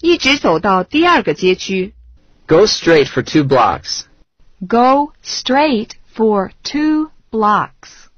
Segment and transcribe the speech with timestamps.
[0.00, 1.94] 一直走到第二个街区。
[2.46, 4.02] Go straight for two blocks.
[4.66, 8.09] Go straight for two blocks.